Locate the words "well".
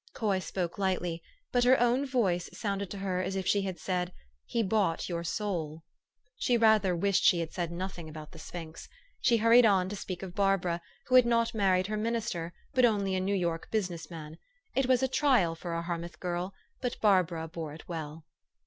17.87-18.25